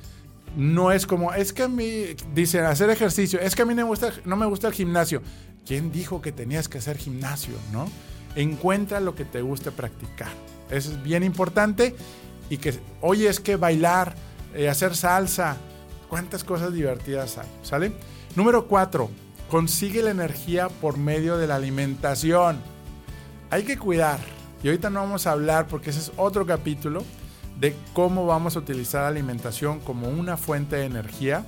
[0.57, 3.83] No es como, es que a mí, dice, hacer ejercicio, es que a mí no
[3.83, 5.21] me gusta, no me gusta el gimnasio.
[5.67, 7.91] ¿Quién dijo que tenías que hacer gimnasio, no?
[8.37, 10.29] Encuentra lo que te guste practicar.
[10.71, 11.97] Eso es bien importante
[12.49, 14.15] y que, oye, es que bailar,
[14.55, 15.57] eh, hacer salsa,
[16.09, 17.93] cuántas cosas divertidas hay, ¿sale?
[18.35, 19.11] Número cuatro,
[19.51, 22.61] consigue la energía por medio de la alimentación.
[23.51, 24.21] Hay que cuidar,
[24.63, 27.05] y ahorita no vamos a hablar porque ese es otro capítulo
[27.59, 31.45] de cómo vamos a utilizar la alimentación como una fuente de energía,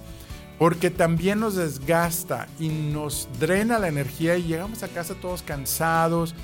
[0.58, 6.34] porque también nos desgasta y nos drena la energía y llegamos a casa todos cansados,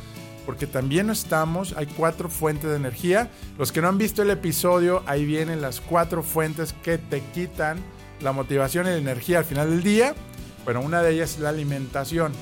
[0.47, 3.31] porque también estamos, hay cuatro fuentes de energía.
[3.59, 7.79] Los que no han visto el episodio, ahí vienen las cuatro fuentes que te quitan
[8.21, 10.15] la motivación y la energía al final del día.
[10.65, 12.33] Bueno, una de ellas es la alimentación.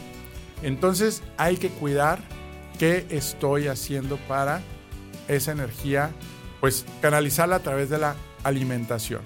[0.63, 2.21] Entonces hay que cuidar
[2.79, 4.63] qué estoy haciendo para
[5.29, 6.11] esa energía,
[6.61, 9.23] pues canalizarla a través de la alimentación.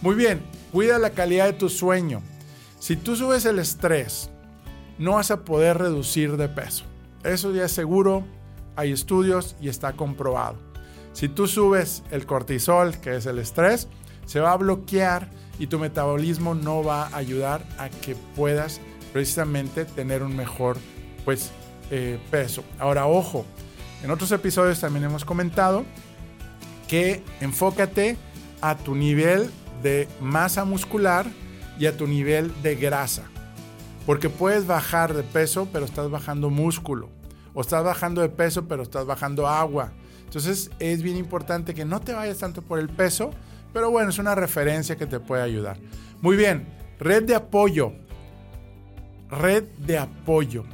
[0.00, 2.22] Muy bien, cuida la calidad de tu sueño.
[2.78, 4.30] Si tú subes el estrés,
[4.98, 6.84] no vas a poder reducir de peso.
[7.24, 8.24] Eso ya es seguro,
[8.76, 10.56] hay estudios y está comprobado.
[11.12, 13.88] Si tú subes el cortisol, que es el estrés,
[14.26, 15.28] se va a bloquear
[15.58, 18.80] y tu metabolismo no va a ayudar a que puedas
[19.12, 20.78] precisamente tener un mejor
[21.24, 21.50] pues,
[21.90, 22.64] eh, peso.
[22.78, 23.44] Ahora, ojo,
[24.02, 25.84] en otros episodios también hemos comentado
[26.88, 28.16] que enfócate
[28.60, 29.50] a tu nivel
[29.82, 31.26] de masa muscular
[31.78, 33.24] y a tu nivel de grasa.
[34.06, 37.08] Porque puedes bajar de peso, pero estás bajando músculo.
[37.54, 39.92] O estás bajando de peso, pero estás bajando agua.
[40.24, 43.30] Entonces es bien importante que no te vayas tanto por el peso,
[43.72, 45.78] pero bueno, es una referencia que te puede ayudar.
[46.20, 47.92] Muy bien, red de apoyo.
[49.28, 50.64] Red de apoyo.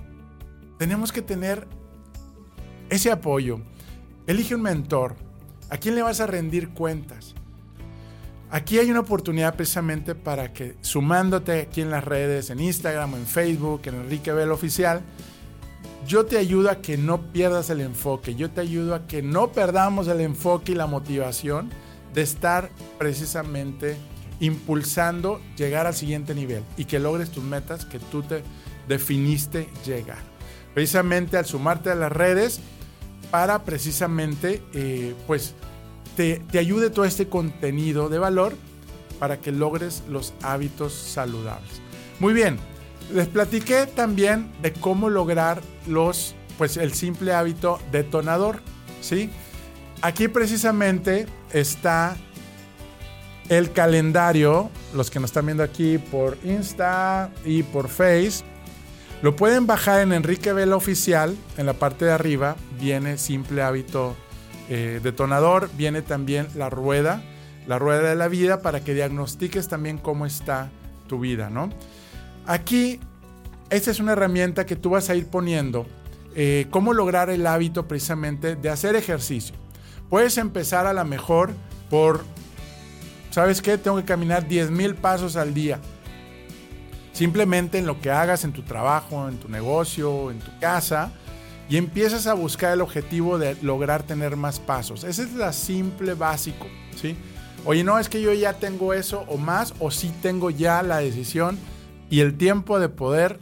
[0.79, 1.67] Tenemos que tener
[2.91, 3.61] ese apoyo.
[4.27, 5.17] Elige un mentor.
[5.71, 7.35] ¿A quién le vas a rendir cuentas?
[8.57, 13.27] Aquí hay una oportunidad precisamente para que sumándote aquí en las redes, en Instagram en
[13.27, 15.03] Facebook, en Enrique Bell Oficial,
[16.07, 19.53] yo te ayudo a que no pierdas el enfoque, yo te ayudo a que no
[19.53, 21.69] perdamos el enfoque y la motivación
[22.15, 23.99] de estar precisamente
[24.41, 28.43] impulsando llegar al siguiente nivel y que logres tus metas que tú te
[28.89, 30.21] definiste llegar.
[30.73, 32.61] Precisamente al sumarte a las redes
[33.31, 35.55] para precisamente eh, pues
[36.17, 38.55] te, ayude todo este contenido de valor
[39.21, 41.81] para que logres los hábitos saludables.
[42.19, 42.59] Muy bien,
[43.13, 48.61] les platiqué también de cómo lograr los, pues el simple hábito detonador,
[49.01, 49.31] ¿sí?
[50.03, 52.17] Aquí precisamente está
[53.49, 58.45] el calendario, los que nos están viendo aquí por Insta y por Face,
[59.23, 64.15] lo pueden bajar en Enrique Vela Oficial, en la parte de arriba viene simple hábito
[64.69, 67.23] eh, detonador, viene también la rueda,
[67.67, 70.71] la rueda de la vida para que diagnostiques también cómo está
[71.07, 71.71] tu vida, ¿no?
[72.47, 73.01] Aquí,
[73.71, 75.87] esta es una herramienta que tú vas a ir poniendo,
[76.35, 79.55] eh, cómo lograr el hábito precisamente de hacer ejercicio.
[80.09, 81.53] Puedes empezar a lo mejor
[81.91, 82.25] por,
[83.31, 83.79] ¿sabes qué?
[83.79, 85.81] Tengo que caminar 10 mil pasos al día.
[87.13, 91.13] Simplemente en lo que hagas en tu trabajo, en tu negocio, en tu casa,
[91.69, 95.05] y empiezas a buscar el objetivo de lograr tener más pasos.
[95.05, 97.17] Ese es la simple básico, ¿sí?
[97.65, 100.99] Oye, no, es que yo ya tengo eso o más, o sí tengo ya la
[100.99, 101.59] decisión
[102.09, 103.41] y el tiempo de poder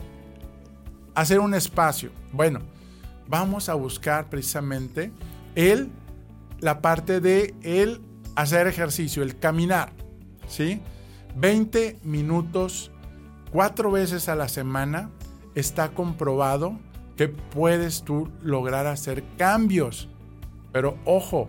[1.15, 2.11] hacer un espacio.
[2.33, 2.61] Bueno,
[3.29, 5.13] vamos a buscar precisamente
[5.55, 5.91] el,
[6.61, 8.01] la parte de el
[8.35, 9.93] hacer ejercicio, el caminar,
[10.49, 10.81] ¿sí?
[11.37, 12.91] 20 minutos,
[13.53, 15.11] cuatro veces a la semana,
[15.55, 16.79] está comprobado
[17.17, 20.09] que puedes tú lograr hacer cambios.
[20.73, 21.49] Pero ojo,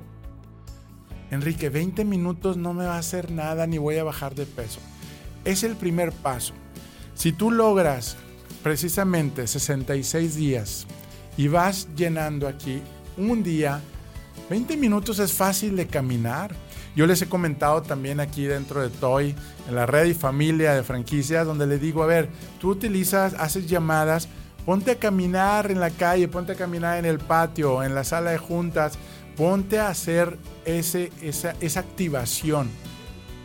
[1.31, 4.79] Enrique, 20 minutos no me va a hacer nada ni voy a bajar de peso.
[5.43, 6.53] Es el primer paso.
[7.13, 8.17] Si tú logras
[8.63, 10.87] precisamente 66 días
[11.37, 12.81] y vas llenando aquí
[13.17, 13.81] un día
[14.49, 16.55] 20 minutos es fácil de caminar.
[16.95, 19.35] Yo les he comentado también aquí dentro de Toy,
[19.67, 23.67] en la red y familia de franquicias, donde les digo, a ver, tú utilizas, haces
[23.67, 24.29] llamadas,
[24.65, 28.31] ponte a caminar en la calle, ponte a caminar en el patio, en la sala
[28.31, 28.97] de juntas,
[29.35, 30.99] ponte a hacer esa,
[31.59, 32.69] esa activación.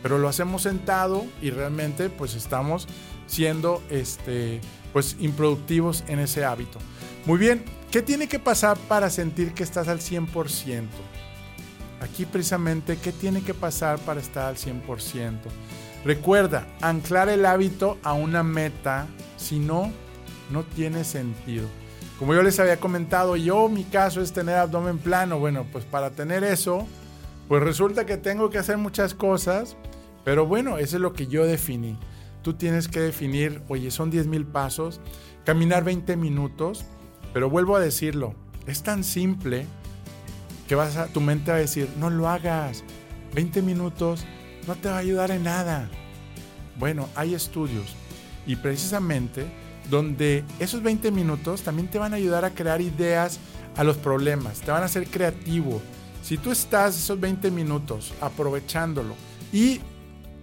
[0.01, 2.87] Pero lo hacemos sentado y realmente pues estamos
[3.27, 4.59] siendo este,
[4.93, 6.79] pues improductivos en ese hábito.
[7.25, 10.87] Muy bien, ¿qué tiene que pasar para sentir que estás al 100%?
[12.01, 15.37] Aquí precisamente, ¿qué tiene que pasar para estar al 100%?
[16.03, 19.05] Recuerda, anclar el hábito a una meta,
[19.37, 19.91] si no,
[20.51, 21.67] no tiene sentido.
[22.19, 25.39] Como yo les había comentado, yo mi caso es tener abdomen plano.
[25.39, 26.87] Bueno, pues para tener eso,
[27.47, 29.75] pues resulta que tengo que hacer muchas cosas,
[30.23, 31.97] pero bueno, eso es lo que yo definí.
[32.43, 35.01] Tú tienes que definir, oye, son 10 mil pasos,
[35.45, 36.85] caminar 20 minutos,
[37.33, 38.35] pero vuelvo a decirlo,
[38.67, 39.65] es tan simple
[40.67, 42.83] que vas a, tu mente va a decir, no lo hagas,
[43.33, 44.25] 20 minutos
[44.67, 45.89] no te va a ayudar en nada.
[46.77, 47.95] Bueno, hay estudios
[48.45, 49.45] y precisamente
[49.91, 53.39] donde esos 20 minutos también te van a ayudar a crear ideas
[53.75, 55.81] a los problemas, te van a hacer creativo.
[56.23, 59.13] Si tú estás esos 20 minutos aprovechándolo
[59.51, 59.81] y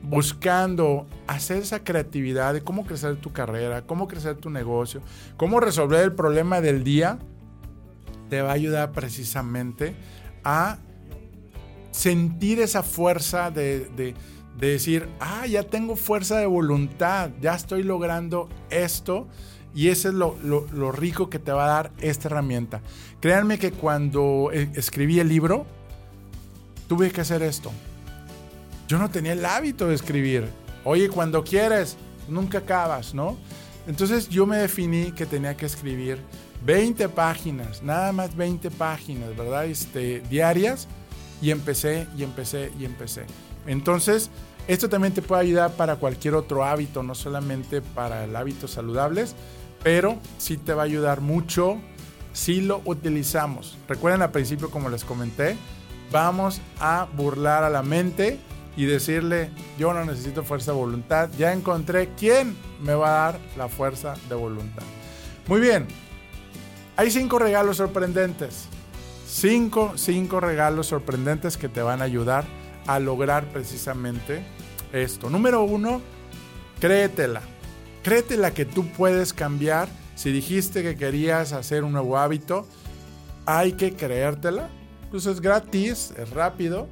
[0.02, 5.02] buscando hacer esa creatividad de cómo crecer tu carrera, cómo crecer tu negocio,
[5.36, 7.18] cómo resolver el problema del día,
[8.28, 9.94] te va a ayudar precisamente
[10.44, 10.78] a
[11.90, 14.14] sentir esa fuerza de,
[14.66, 19.28] decir, ah, ya tengo fuerza de voluntad, ya estoy logrando esto.
[19.74, 22.80] Y eso es lo, lo, rico que te va a dar esta herramienta.
[23.20, 25.66] Créanme que cuando eh, escribí el libro,
[26.88, 27.70] tuve que hacer esto.
[28.88, 30.48] Yo no tenía el hábito de escribir.
[30.82, 31.96] Oye, cuando quieres,
[32.28, 33.36] nunca acabas, ¿no?
[33.86, 36.18] Entonces yo me definí que tenía que escribir
[36.64, 39.66] 20 páginas, nada más 20 páginas, ¿verdad?
[39.66, 40.88] Este, diarias.
[41.40, 43.24] Y empecé, y empecé, y empecé.
[43.66, 44.30] Entonces,
[44.68, 49.34] esto también te puede ayudar para cualquier otro hábito, no solamente para el hábito saludables,
[49.82, 51.78] pero sí te va a ayudar mucho
[52.34, 53.78] si lo utilizamos.
[53.88, 55.56] Recuerden al principio, como les comenté,
[56.12, 58.38] vamos a burlar a la mente
[58.76, 63.40] y decirle, yo no necesito fuerza de voluntad, ya encontré quién me va a dar
[63.56, 64.84] la fuerza de voluntad.
[65.46, 65.86] Muy bien,
[66.96, 68.68] hay cinco regalos sorprendentes.
[69.26, 72.44] Cinco, cinco regalos sorprendentes que te van a ayudar
[72.86, 74.42] a lograr precisamente
[74.92, 75.30] esto.
[75.30, 76.00] Número uno,
[76.80, 77.42] créetela.
[78.02, 79.88] Créetela que tú puedes cambiar.
[80.14, 82.66] Si dijiste que querías hacer un nuevo hábito,
[83.46, 84.68] hay que creértela.
[85.10, 86.88] Pues es gratis, es rápido.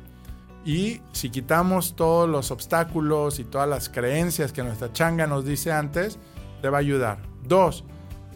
[0.65, 5.71] Y si quitamos todos los obstáculos y todas las creencias que nuestra changa nos dice
[5.71, 6.19] antes,
[6.61, 7.19] te va a ayudar.
[7.45, 7.85] Dos,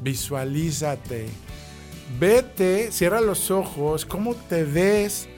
[0.01, 1.29] visualízate.
[2.19, 5.29] Vete, cierra los ojos, ¿cómo te ves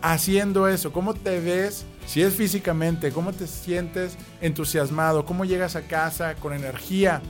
[0.00, 0.92] haciendo eso?
[0.92, 1.84] ¿Cómo te ves?
[2.08, 5.26] Si es físicamente, ¿cómo te sientes entusiasmado?
[5.26, 7.20] ¿Cómo llegas a casa con energía?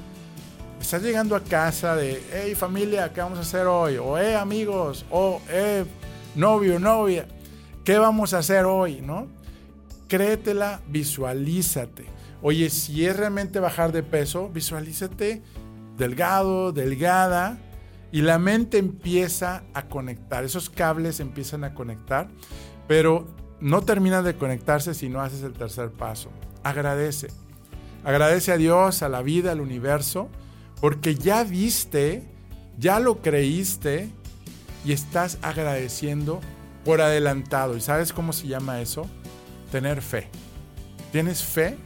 [0.80, 3.96] Estás llegando a casa de, hey familia, ¿qué vamos a hacer hoy?
[3.96, 5.84] O hey amigos, o hey
[6.36, 7.26] novio, novia,
[7.82, 9.00] ¿qué vamos a hacer hoy?
[9.00, 9.26] ¿No?
[10.06, 12.06] Créetela, visualízate.
[12.40, 15.42] Oye, si es realmente bajar de peso, visualízate
[15.96, 17.58] delgado, delgada,
[18.12, 22.28] y la mente empieza a conectar, esos cables empiezan a conectar,
[22.86, 23.26] pero
[23.60, 26.30] no terminan de conectarse si no haces el tercer paso.
[26.62, 27.28] Agradece.
[28.04, 30.28] Agradece a Dios, a la vida, al universo,
[30.80, 32.22] porque ya viste,
[32.78, 34.08] ya lo creíste
[34.84, 36.40] y estás agradeciendo
[36.84, 37.76] por adelantado.
[37.76, 39.06] ¿Y sabes cómo se llama eso?
[39.72, 40.28] Tener fe.
[41.12, 41.76] Tienes fe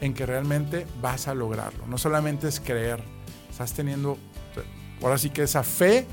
[0.00, 1.86] en que realmente vas a lograrlo.
[1.86, 3.02] No solamente es creer,
[3.50, 4.18] estás teniendo
[5.02, 6.06] Ahora sí que esa fe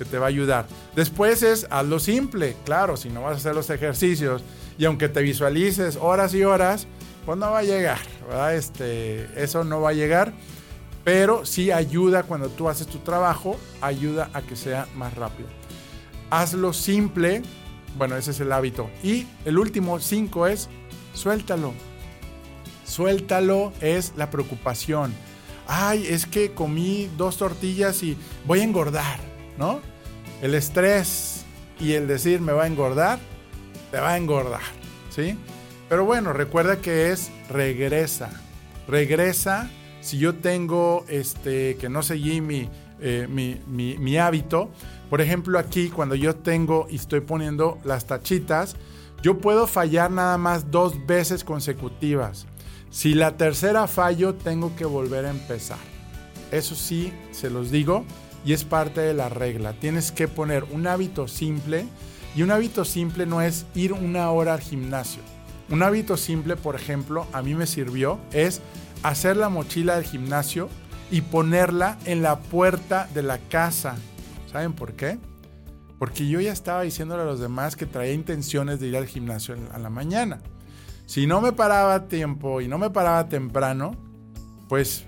[0.00, 0.66] que te va a ayudar.
[0.96, 4.42] Después es hazlo simple, claro, si no vas a hacer los ejercicios
[4.78, 6.86] y aunque te visualices horas y horas,
[7.26, 8.54] pues no va a llegar, ¿verdad?
[8.54, 10.32] Este, eso no va a llegar,
[11.04, 15.50] pero sí ayuda cuando tú haces tu trabajo, ayuda a que sea más rápido.
[16.30, 17.42] Hazlo simple,
[17.98, 18.88] bueno, ese es el hábito.
[19.02, 20.70] Y el último cinco es
[21.12, 21.74] suéltalo.
[22.86, 25.12] Suéltalo es la preocupación
[25.70, 29.20] ay, es que comí dos tortillas y voy a engordar,
[29.58, 29.80] ¿no?
[30.42, 31.44] El estrés
[31.78, 33.18] y el decir me va a engordar,
[33.90, 34.62] te va a engordar,
[35.10, 35.36] ¿sí?
[35.88, 38.30] Pero bueno, recuerda que es regresa.
[38.86, 39.70] Regresa.
[40.00, 42.68] Si yo tengo este, que no seguí mi,
[43.00, 44.70] eh, mi, mi hábito,
[45.10, 48.76] por ejemplo, aquí cuando yo tengo y estoy poniendo las tachitas,
[49.22, 52.46] yo puedo fallar nada más dos veces consecutivas.
[52.90, 55.78] Si la tercera fallo, tengo que volver a empezar.
[56.52, 58.04] Eso sí, se los digo
[58.44, 59.72] y es parte de la regla.
[59.74, 61.86] Tienes que poner un hábito simple
[62.34, 65.20] Y un hábito simple no es ir una hora al gimnasio.
[65.68, 68.60] Un hábito simple, por ejemplo, a mí me sirvió, es
[69.02, 70.68] hacer la mochila del gimnasio
[71.10, 73.96] y ponerla en la puerta de la casa.
[74.50, 75.18] ¿Saben por qué?
[75.98, 79.56] Porque yo ya estaba diciéndole a los demás que traía intenciones de ir al gimnasio
[79.72, 80.40] a la mañana.
[81.06, 83.96] Si no me paraba a tiempo y no me paraba temprano,
[84.68, 85.04] pues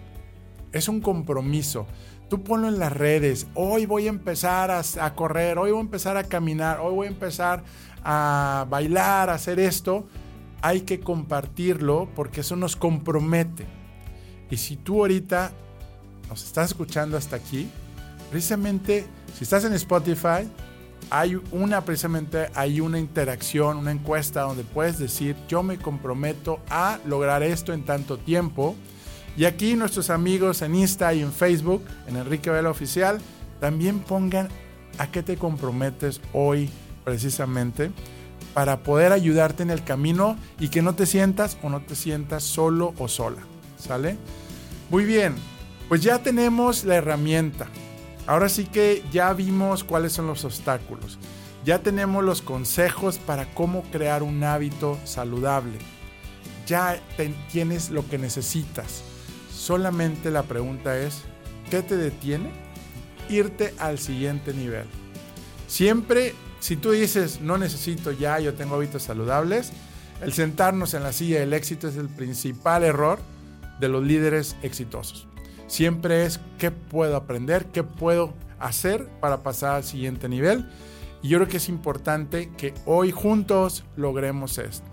[0.72, 1.86] es un compromiso.
[2.28, 3.46] Tú ponlo en las redes.
[3.54, 7.10] Hoy voy a empezar a, correr, hoy voy a empezar a caminar, hoy voy a
[7.10, 7.62] empezar
[8.02, 10.06] a bailar, a hacer esto.
[10.62, 13.66] Hay que compartirlo porque eso nos compromete.
[14.50, 15.52] Y si tú ahorita
[16.28, 17.70] nos estás escuchando hasta aquí,
[18.30, 19.04] precisamente
[19.36, 20.48] si estás en Spotify,
[21.10, 26.98] hay una precisamente hay una interacción, una encuesta donde puedes decir, "Yo me comprometo a
[27.04, 28.76] lograr esto en tanto tiempo."
[29.36, 33.18] Y aquí nuestros amigos en Insta y en Facebook, en Enrique Vela Oficial,
[33.60, 34.48] también pongan
[34.98, 36.68] a qué te comprometes hoy
[37.04, 37.90] precisamente
[38.54, 42.42] para poder ayudarte en el camino y que no te sientas o no te sientas
[42.42, 43.40] solo o sola.
[43.78, 44.16] ¿Sale?
[44.90, 45.34] Muy bien,
[45.88, 47.66] pues ya tenemos la herramienta.
[48.26, 51.18] Ahora sí que ya vimos cuáles son los obstáculos.
[51.64, 55.78] Ya tenemos los consejos para cómo crear un hábito saludable.
[56.66, 57.00] Ya
[57.50, 59.02] tienes lo que necesitas.
[59.62, 61.22] Solamente la pregunta es,
[61.70, 62.50] ¿qué te detiene?
[63.28, 64.86] Irte al siguiente nivel.
[65.68, 69.70] Siempre, si tú dices, no necesito ya, yo tengo hábitos saludables,
[70.20, 73.20] el sentarnos en la silla del éxito es el principal error
[73.78, 75.28] de los líderes exitosos.
[75.68, 80.68] Siempre es qué puedo aprender, qué puedo hacer para pasar al siguiente nivel.
[81.22, 84.86] Y yo creo que es importante que hoy juntos logremos esto.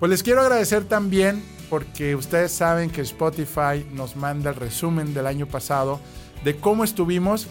[0.00, 5.28] Pues les quiero agradecer también porque ustedes saben que Spotify nos manda el resumen del
[5.28, 6.00] año pasado
[6.44, 7.46] de cómo estuvimos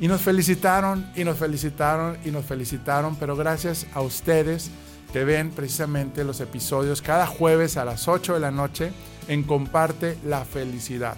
[0.00, 4.70] y nos felicitaron y nos felicitaron y nos felicitaron, pero gracias a ustedes
[5.12, 8.90] que ven precisamente los episodios cada jueves a las 8 de la noche
[9.28, 11.16] en Comparte la Felicidad.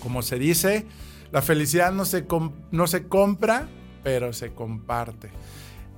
[0.00, 0.86] Como se dice,
[1.32, 2.24] la felicidad no se,
[2.70, 3.68] no se compra,
[4.04, 5.30] pero se comparte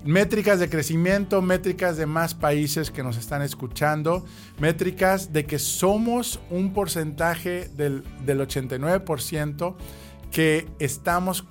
[0.05, 4.25] métricas de crecimiento, métricas de más países que nos están escuchando,
[4.59, 9.75] métricas de que somos un porcentaje del, 89%
[10.31, 11.45] que estamos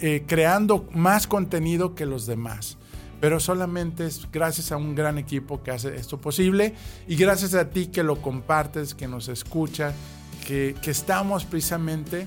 [0.00, 2.78] eh, creando más contenido que los demás.
[3.20, 6.74] Pero solamente es gracias a un gran equipo que hace esto posible
[7.06, 9.92] y gracias a ti que lo compartes, que nos escucha,
[10.46, 12.26] que, que estamos precisamente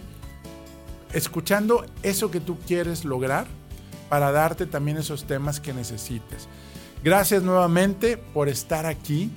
[1.11, 3.45] escuchando eso que tú quieres lograr
[4.09, 6.47] para darte también esos temas que necesites.
[7.03, 9.31] Gracias nuevamente por estar aquí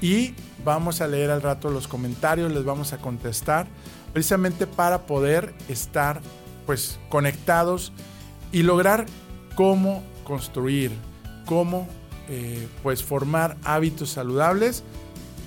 [0.00, 3.66] y vamos a leer al rato los comentarios, les vamos a contestar
[4.12, 6.20] precisamente para poder estar
[6.66, 7.92] pues conectados
[8.52, 9.06] y lograr
[9.54, 10.92] cómo construir,
[11.46, 11.88] cómo
[12.28, 14.82] eh, pues formar hábitos saludables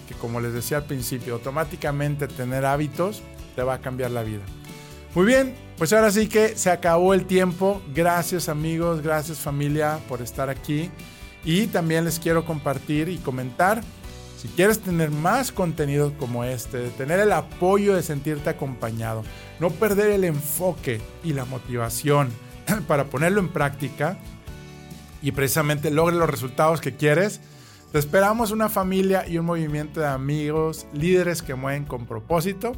[0.08, 3.22] que como les decía al principio, automáticamente tener hábitos
[3.56, 4.42] te va a cambiar la vida.
[5.16, 7.84] Muy bien, pues ahora sí que se acabó el tiempo.
[7.94, 10.90] Gracias amigos, gracias familia por estar aquí.
[11.46, 13.84] Y también les quiero compartir y comentar,
[14.38, 19.24] si quieres tener más contenido como este, tener el apoyo de sentirte acompañado,
[19.60, 22.30] no perder el enfoque y la motivación
[22.88, 24.18] para ponerlo en práctica
[25.22, 27.40] y precisamente logre los resultados que quieres,
[27.92, 32.74] te esperamos una familia y un movimiento de amigos, líderes que mueven con propósito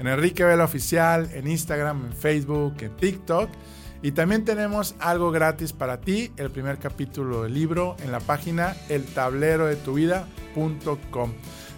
[0.00, 3.50] en Enrique Vela Oficial, en Instagram, en Facebook, en TikTok.
[4.02, 8.74] Y también tenemos algo gratis para ti, el primer capítulo del libro en la página
[8.88, 11.32] eltablerodetuvida.com.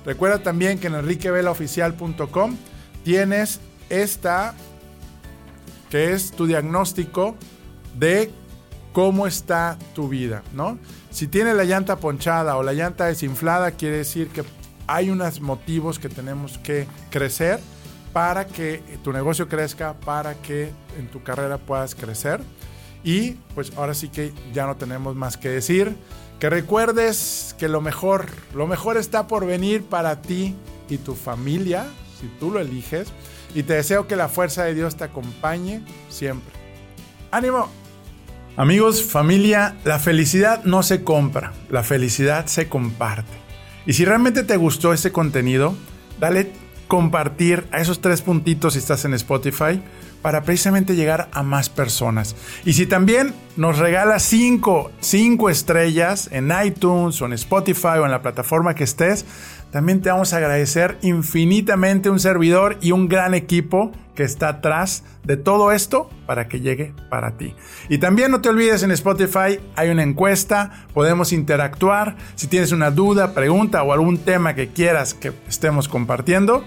[0.07, 2.57] Recuerda también que en enriquevelaoficial.com
[3.03, 3.59] tienes
[3.91, 4.55] esta,
[5.91, 7.35] que es tu diagnóstico
[7.99, 8.31] de
[8.93, 10.79] cómo está tu vida, ¿no?
[11.11, 14.45] Si tiene la llanta ponchada o la llanta desinflada, quiere decir que
[14.87, 17.59] hay unos motivos que tenemos que crecer
[18.13, 22.41] para que tu negocio crezca, para que en tu carrera puedas crecer.
[23.05, 25.97] Y pues ahora sí que ya no tenemos más que decir.
[26.39, 30.57] Que recuerdes que lo mejor, lo mejor está por venir para ti
[30.89, 31.87] y tu familia,
[32.21, 33.09] si tú lo eliges.
[33.55, 36.55] Y te deseo que la fuerza de Dios te acompañe siempre.
[37.31, 37.69] ¡Ánimo!
[38.57, 43.33] Amigos, familia, la felicidad no se compra, la felicidad se comparte.
[43.87, 45.75] Y si realmente te gustó este contenido,
[46.21, 46.53] dale
[46.89, 49.81] compartir a esos tres puntitos si estás en Spotify
[50.23, 52.37] para precisamente llegar a más personas.
[52.65, 58.11] Y si también nos regalas cinco, cinco estrellas en iTunes o en Spotify o en
[58.13, 59.27] la plataforma que estés,
[59.73, 65.03] también te vamos a agradecer infinitamente un servidor y un gran equipo que está atrás
[65.25, 67.55] de todo esto para que llegue para ti.
[67.89, 72.17] Y también no te olvides en Spotify hay una encuesta, podemos interactuar.
[72.35, 76.65] Si tienes una duda, pregunta o algún tema que quieras que estemos compartiendo,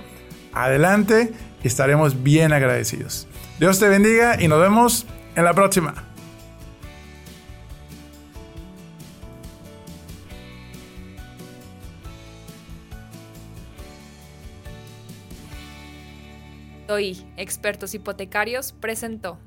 [0.51, 1.31] adelante
[1.63, 3.27] estaremos bien agradecidos.
[3.59, 6.14] Dios te bendiga y nos vemos en la próxima.
[16.87, 19.39] Hoy, Expertos Hipotecarios presentó.